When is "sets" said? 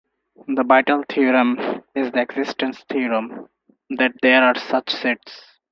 4.89-5.43